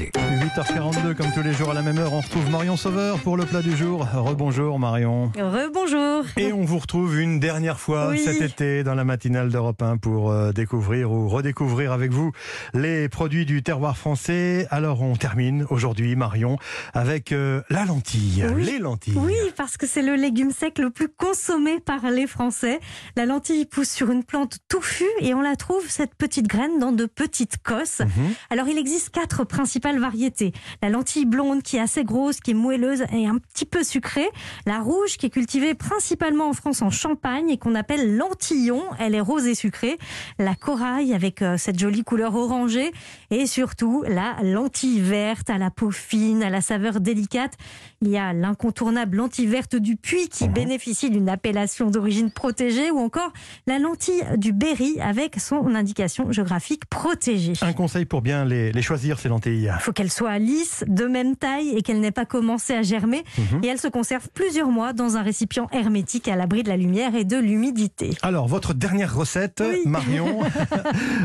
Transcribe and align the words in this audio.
8h42, 0.00 1.14
comme 1.14 1.30
tous 1.34 1.42
les 1.42 1.52
jours 1.52 1.70
à 1.70 1.74
la 1.74 1.82
même 1.82 1.98
heure, 1.98 2.14
on 2.14 2.20
retrouve 2.20 2.50
Marion 2.50 2.76
Sauveur 2.78 3.18
pour 3.18 3.36
le 3.36 3.44
plat 3.44 3.60
du 3.60 3.76
jour. 3.76 4.08
Rebonjour 4.14 4.78
Marion. 4.78 5.30
Rebonjour. 5.36 6.11
Vous 6.72 6.78
retrouve 6.78 7.20
une 7.20 7.38
dernière 7.38 7.78
fois 7.78 8.08
Oui. 8.08 8.18
cet 8.24 8.40
été 8.40 8.82
dans 8.82 8.94
la 8.94 9.04
matinale 9.04 9.50
d'Europe 9.50 9.82
1 9.82 9.98
pour 9.98 10.30
euh, 10.30 10.52
découvrir 10.52 11.12
ou 11.12 11.28
redécouvrir 11.28 11.92
avec 11.92 12.12
vous 12.12 12.32
les 12.72 13.10
produits 13.10 13.44
du 13.44 13.62
terroir 13.62 13.98
français. 13.98 14.66
Alors 14.70 15.02
on 15.02 15.14
termine 15.14 15.66
aujourd'hui, 15.68 16.16
Marion, 16.16 16.56
avec 16.94 17.32
euh, 17.32 17.60
la 17.68 17.84
lentille, 17.84 18.42
Oui. 18.56 18.64
les 18.64 18.78
lentilles. 18.78 19.18
Oui, 19.18 19.34
parce 19.54 19.76
que 19.76 19.86
c'est 19.86 20.00
le 20.00 20.14
légume 20.14 20.50
sec 20.50 20.78
le 20.78 20.88
plus 20.88 21.08
consommé 21.10 21.78
par 21.78 22.10
les 22.10 22.26
Français. 22.26 22.80
La 23.16 23.26
lentille 23.26 23.66
pousse 23.66 23.90
sur 23.90 24.10
une 24.10 24.24
plante 24.24 24.56
touffue 24.70 25.04
et 25.20 25.34
on 25.34 25.42
la 25.42 25.56
trouve, 25.56 25.84
cette 25.90 26.14
petite 26.14 26.46
graine, 26.46 26.78
dans 26.78 26.92
de 26.92 27.04
petites 27.04 27.58
cosses. 27.62 28.00
Mhm. 28.00 28.32
Alors 28.48 28.68
il 28.68 28.78
existe 28.78 29.10
quatre 29.10 29.44
principales 29.44 29.98
variétés. 29.98 30.52
La 30.82 30.88
lentille 30.88 31.26
blonde 31.26 31.62
qui 31.62 31.76
est 31.76 31.80
assez 31.80 32.02
grosse, 32.02 32.40
qui 32.40 32.52
est 32.52 32.54
moelleuse 32.54 33.04
et 33.12 33.26
un 33.26 33.36
petit 33.36 33.66
peu 33.66 33.84
sucrée. 33.84 34.30
La 34.64 34.80
rouge 34.80 35.18
qui 35.18 35.26
est 35.26 35.30
cultivée 35.30 35.74
principalement 35.74 36.48
en 36.48 36.52
France 36.54 36.61
en 36.82 36.90
Champagne 36.90 37.50
et 37.50 37.58
qu'on 37.58 37.74
appelle 37.74 38.16
lentillon. 38.16 38.82
Elle 38.98 39.14
est 39.14 39.20
rose 39.20 39.46
et 39.46 39.54
sucrée. 39.54 39.98
La 40.38 40.54
corail 40.54 41.12
avec 41.14 41.42
euh, 41.42 41.56
cette 41.56 41.78
jolie 41.78 42.04
couleur 42.04 42.34
orangée. 42.36 42.92
Et 43.30 43.46
surtout 43.46 44.04
la 44.06 44.36
lentille 44.42 45.00
verte 45.00 45.50
à 45.50 45.58
la 45.58 45.70
peau 45.70 45.90
fine, 45.90 46.42
à 46.42 46.50
la 46.50 46.60
saveur 46.60 47.00
délicate. 47.00 47.54
Il 48.00 48.08
y 48.08 48.16
a 48.18 48.32
l'incontournable 48.32 49.16
lentille 49.16 49.46
verte 49.46 49.76
du 49.76 49.96
Puy 49.96 50.28
qui 50.28 50.44
Mhm. 50.48 50.52
bénéficie 50.54 51.10
d'une 51.10 51.28
appellation 51.28 51.90
d'origine 51.90 52.30
protégée 52.30 52.90
ou 52.90 52.98
encore 52.98 53.32
la 53.66 53.78
lentille 53.78 54.22
du 54.36 54.52
Berry 54.52 55.00
avec 55.00 55.40
son 55.40 55.74
indication 55.74 56.30
géographique 56.32 56.86
protégée. 56.86 57.54
Un 57.62 57.72
conseil 57.72 58.04
pour 58.04 58.22
bien 58.22 58.44
les, 58.44 58.72
les 58.72 58.82
choisir, 58.82 59.18
ces 59.18 59.28
lentilles. 59.28 59.70
Il 59.74 59.80
faut 59.80 59.92
qu'elle 59.92 60.10
soit 60.10 60.38
lisse, 60.38 60.84
de 60.86 61.04
même 61.06 61.36
taille 61.36 61.70
et 61.76 61.82
qu'elle 61.82 62.00
n'ait 62.00 62.10
pas 62.12 62.24
commencé 62.26 62.74
à 62.74 62.82
germer. 62.82 63.24
Mhm. 63.38 63.60
Et 63.64 63.66
elle 63.68 63.78
se 63.78 63.88
conserve 63.88 64.28
plusieurs 64.34 64.68
mois 64.68 64.92
dans 64.92 65.16
un 65.16 65.22
récipient 65.22 65.68
hermétique 65.72 66.28
à 66.28 66.36
l'abri 66.52 66.62
de 66.62 66.68
la 66.68 66.76
lumière 66.76 67.14
et 67.14 67.24
de 67.24 67.38
l'humidité. 67.38 68.10
Alors, 68.20 68.46
votre 68.46 68.74
dernière 68.74 69.14
recette, 69.14 69.62
Oui. 69.66 69.80
Marion, 69.86 70.40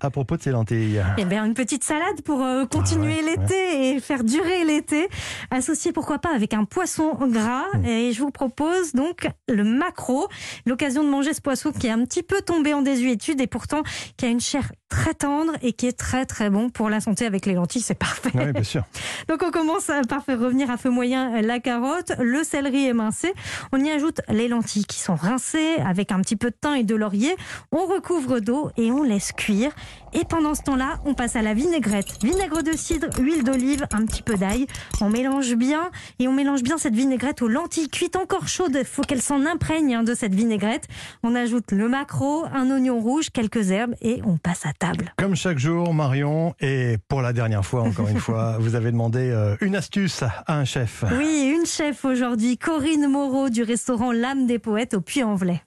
à 0.00 0.10
propos 0.10 0.36
de 0.36 0.42
ces 0.42 0.50
lentilles. 0.50 1.00
Eh 1.16 1.24
bien, 1.24 1.44
une 1.44 1.54
petite 1.54 1.84
salade 1.84 2.22
pour 2.24 2.42
euh, 2.42 2.66
continuer 2.66 3.18
Ah 3.20 3.24
ouais, 3.24 3.36
l'été 3.36 3.90
et 3.90 4.00
faire 4.00 4.24
durer 4.24 4.64
l'été. 4.64 5.08
Associée, 5.52 5.92
pourquoi 5.92 6.18
pas, 6.18 6.34
avec 6.34 6.54
un 6.54 6.64
poisson 6.64 7.16
gras. 7.28 7.66
Hmm. 7.74 7.84
Et 7.84 8.12
je 8.12 8.20
vous 8.20 8.32
propose 8.32 8.94
donc 8.94 9.28
le 9.48 9.62
maquereau. 9.62 10.26
L'occasion 10.66 11.04
de 11.04 11.08
manger 11.08 11.34
ce 11.34 11.40
poisson 11.40 11.70
qui 11.70 11.86
est 11.86 11.90
un 11.90 12.04
petit 12.04 12.22
peu 12.24 12.40
tombé 12.42 12.74
en 12.74 12.82
désuétude 12.82 13.40
et 13.40 13.46
pourtant 13.46 13.82
qui 14.16 14.26
a 14.26 14.28
une 14.28 14.40
chair 14.40 14.72
très 14.88 15.14
tendre 15.14 15.52
et 15.62 15.72
qui 15.72 15.86
est 15.86 15.96
très 15.96 16.26
très 16.26 16.50
bon 16.50 16.68
pour 16.68 16.90
la 16.90 17.00
santé 17.00 17.24
avec 17.26 17.46
les 17.46 17.54
lentilles. 17.54 17.80
C'est 17.80 17.94
parfait. 17.94 18.30
Oui, 18.34 18.52
bien 18.52 18.62
sûr. 18.62 18.82
Donc 19.28 19.42
on 19.42 19.50
commence 19.50 19.90
par 20.08 20.24
faire 20.24 20.38
revenir 20.38 20.70
à 20.70 20.76
feu 20.76 20.90
moyen 20.90 21.40
la 21.40 21.60
carotte, 21.60 22.12
le 22.18 22.42
céleri 22.44 22.86
émincé. 22.86 23.32
On 23.72 23.82
y 23.82 23.90
ajoute 23.90 24.20
les 24.28 24.48
lentilles 24.48 24.84
qui 24.84 24.98
sont 24.98 25.11
rincées 25.14 25.76
avec 25.84 26.12
un 26.12 26.20
petit 26.20 26.36
peu 26.36 26.50
de 26.50 26.56
thym 26.60 26.74
et 26.74 26.84
de 26.84 26.94
laurier. 26.94 27.34
On 27.70 27.86
recouvre 27.86 28.40
d'eau 28.40 28.70
et 28.76 28.90
on 28.90 29.02
laisse 29.02 29.32
cuire. 29.32 29.72
Et 30.14 30.24
pendant 30.24 30.54
ce 30.54 30.62
temps-là, 30.62 31.00
on 31.06 31.14
passe 31.14 31.36
à 31.36 31.42
la 31.42 31.54
vinaigrette. 31.54 32.22
Vinaigre 32.22 32.62
de 32.62 32.72
cidre, 32.72 33.08
huile 33.18 33.44
d'olive, 33.44 33.86
un 33.92 34.04
petit 34.04 34.22
peu 34.22 34.36
d'ail. 34.36 34.66
On 35.00 35.08
mélange 35.08 35.54
bien 35.54 35.90
et 36.18 36.28
on 36.28 36.32
mélange 36.32 36.62
bien 36.62 36.76
cette 36.76 36.94
vinaigrette 36.94 37.40
aux 37.40 37.48
lentilles 37.48 37.88
cuites 37.88 38.16
encore 38.16 38.46
chaudes. 38.46 38.76
Il 38.78 38.84
faut 38.84 39.02
qu'elles 39.02 39.22
s'en 39.22 39.46
imprègnent 39.46 39.94
hein, 39.94 40.02
de 40.02 40.14
cette 40.14 40.34
vinaigrette. 40.34 40.86
On 41.22 41.34
ajoute 41.34 41.72
le 41.72 41.88
maquereau, 41.88 42.44
un 42.52 42.70
oignon 42.70 43.00
rouge, 43.00 43.30
quelques 43.30 43.70
herbes 43.70 43.94
et 44.02 44.20
on 44.26 44.36
passe 44.36 44.66
à 44.66 44.72
table. 44.72 45.14
Comme 45.16 45.34
chaque 45.34 45.58
jour, 45.58 45.94
Marion, 45.94 46.54
et 46.60 46.98
pour 47.08 47.22
la 47.22 47.32
dernière 47.32 47.64
fois, 47.64 47.82
encore 47.82 48.08
une 48.08 48.18
fois, 48.18 48.56
vous 48.60 48.74
avez 48.74 48.90
demandé 48.92 49.30
euh, 49.30 49.56
une 49.60 49.76
astuce 49.76 50.22
à 50.22 50.58
un 50.58 50.64
chef. 50.64 51.04
Oui, 51.16 51.54
une 51.56 51.66
chef 51.66 52.04
aujourd'hui, 52.04 52.58
Corinne 52.58 53.08
Moreau 53.08 53.48
du 53.48 53.62
restaurant 53.62 54.12
L'âme 54.12 54.46
des 54.46 54.58
poètes 54.58 54.94
au 54.94 55.00
Puy-en-Velay. 55.02 55.62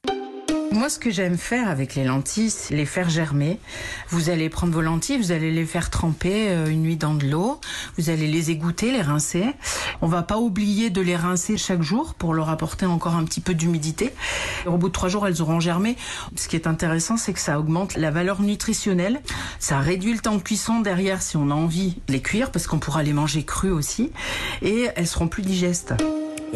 Moi, 0.71 0.89
ce 0.89 0.99
que 0.99 1.09
j'aime 1.09 1.37
faire 1.37 1.69
avec 1.69 1.95
les 1.95 2.03
lentilles, 2.03 2.49
c'est 2.49 2.75
les 2.75 2.85
faire 2.85 3.07
germer. 3.07 3.59
Vous 4.09 4.29
allez 4.29 4.49
prendre 4.49 4.73
vos 4.73 4.81
lentilles, 4.81 5.17
vous 5.17 5.31
allez 5.31 5.51
les 5.51 5.65
faire 5.65 5.89
tremper 5.89 6.49
euh, 6.49 6.67
une 6.67 6.81
nuit 6.81 6.97
dans 6.97 7.13
de 7.13 7.25
l'eau. 7.25 7.61
Vous 7.97 8.09
allez 8.09 8.27
les 8.27 8.51
égoutter, 8.51 8.91
les 8.91 9.01
rincer. 9.01 9.45
On 10.01 10.07
va 10.07 10.21
pas 10.21 10.37
oublier 10.37 10.89
de 10.89 10.99
les 10.99 11.15
rincer 11.15 11.55
chaque 11.55 11.81
jour 11.81 12.13
pour 12.15 12.33
leur 12.33 12.49
apporter 12.49 12.85
encore 12.85 13.15
un 13.15 13.23
petit 13.23 13.39
peu 13.39 13.53
d'humidité. 13.53 14.13
Au 14.65 14.77
bout 14.77 14.89
de 14.89 14.93
trois 14.93 15.07
jours, 15.07 15.25
elles 15.27 15.41
auront 15.41 15.61
germé. 15.61 15.95
Ce 16.35 16.49
qui 16.49 16.57
est 16.57 16.67
intéressant, 16.67 17.15
c'est 17.15 17.31
que 17.31 17.39
ça 17.39 17.57
augmente 17.57 17.95
la 17.95 18.11
valeur 18.11 18.41
nutritionnelle. 18.41 19.21
Ça 19.59 19.79
réduit 19.79 20.11
le 20.11 20.19
temps 20.19 20.35
de 20.35 20.41
cuisson 20.41 20.81
derrière 20.81 21.21
si 21.21 21.37
on 21.37 21.51
a 21.51 21.55
envie 21.55 21.95
de 22.07 22.13
les 22.13 22.21
cuire, 22.21 22.51
parce 22.51 22.67
qu'on 22.67 22.79
pourra 22.79 23.01
les 23.01 23.13
manger 23.13 23.43
crues 23.43 23.71
aussi. 23.71 24.11
Et 24.61 24.89
elles 24.95 25.07
seront 25.07 25.29
plus 25.29 25.43
digestes. 25.43 25.93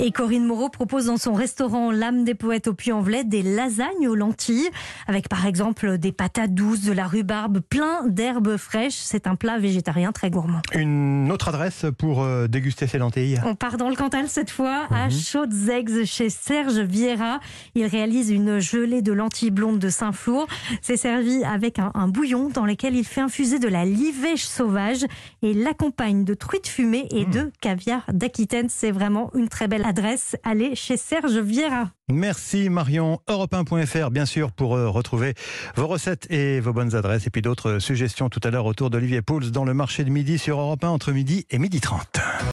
Et 0.02 0.12
Corinne 0.12 0.46
Moreau 0.46 0.70
propose 0.70 1.08
dans 1.08 1.18
son 1.18 1.34
restaurant 1.34 1.92
L'âme 1.92 2.24
des 2.24 2.34
poètes 2.34 2.68
au 2.68 2.74
Puy-en-Velay 2.74 3.26
des 3.26 3.42
lasagnes 3.42 4.08
aux 4.08 4.16
lentilles, 4.16 4.70
avec 5.08 5.28
par 5.28 5.46
exemple 5.46 5.98
des 5.98 6.14
patates 6.14 6.54
douces, 6.54 6.82
de 6.82 6.94
la 6.94 7.06
rhubarbe, 7.06 7.60
plein 7.60 8.08
d'herbes 8.08 8.56
fraîches. 8.56 8.96
C'est 8.96 9.28
un 9.28 9.36
plat 9.36 9.58
végétarien 9.58 10.14
très 10.14 10.30
gourmand. 10.30 10.62
Une 10.74 11.30
autre 11.34 11.50
adresse 11.50 11.86
pour 11.98 12.24
euh, 12.24 12.48
déguster 12.48 12.88
ces 12.88 12.98
lentilles 12.98 13.42
On 13.46 13.56
part 13.56 13.76
dans 13.76 13.90
le 13.90 13.96
Cantal 13.96 14.30
cette 14.30 14.52
fois, 14.52 14.88
à 14.90 15.10
Chaudes-Aigues 15.10 16.06
chez 16.06 16.30
Serge 16.30 16.80
Vieira. 16.80 17.42
Il 17.76 17.86
réalise 17.86 18.30
une 18.30 18.60
gelée 18.60 19.02
de 19.02 19.12
lentilles 19.12 19.52
blondes 19.52 19.80
de 19.80 19.90
Saint-Flour. 19.90 20.48
C'est 20.82 20.98
servi 20.98 21.44
avec 21.44 21.78
un, 21.78 21.92
un 21.94 22.08
bouillon 22.08 22.48
dans 22.48 22.66
lequel 22.66 22.96
il 22.96 23.04
fait 23.04 23.22
infuser 23.22 23.60
de 23.60 23.68
la 23.68 23.84
livèche 23.84 24.46
sauvage 24.46 25.06
et 25.42 25.54
l'accompagne 25.54 26.24
de 26.24 26.34
truites 26.34 26.68
fumées 26.68 27.10
et 27.12 27.26
de 27.26 27.52
caviar 27.60 28.06
d'Aquitaine. 28.14 28.68
C'est 28.70 28.92
vraiment 28.92 29.30
une 29.36 29.50
très 29.50 29.68
belle 29.68 29.89
adresse. 29.90 30.36
Allez 30.44 30.76
chez 30.76 30.96
Serge 30.96 31.38
Vieira. 31.38 31.92
Merci 32.12 32.70
Marion. 32.70 33.20
Europe1.fr, 33.28 34.12
bien 34.12 34.26
sûr, 34.26 34.52
pour 34.52 34.76
euh, 34.76 34.88
retrouver 34.88 35.34
vos 35.76 35.88
recettes 35.88 36.28
et 36.30 36.60
vos 36.60 36.74
bonnes 36.74 36.96
adresses. 36.96 37.28
Et 37.28 37.30
puis 37.32 37.42
d'autres 37.42 37.80
suggestions 37.80 38.30
tout 38.30 38.40
à 38.44 38.52
l'heure 38.52 38.66
autour 38.66 38.90
d'Olivier 38.90 39.22
Pouls 39.22 39.52
dans 39.52 39.66
le 39.66 39.74
marché 39.74 40.04
de 40.04 40.10
midi 40.10 40.38
sur 40.38 40.60
Europe 40.60 40.84
1 40.84 40.90
entre 40.90 41.12
midi 41.12 41.46
et 41.50 41.58
midi 41.58 41.82
30. 41.82 42.20